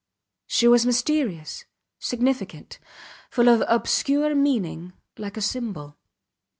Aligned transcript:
She 0.47 0.67
was 0.67 0.83
mysterious, 0.83 1.65
significant, 1.99 2.79
full 3.29 3.47
of 3.49 3.61
obscure 3.67 4.33
meaning 4.33 4.93
like 5.19 5.37
a 5.37 5.41
symbol. 5.41 5.95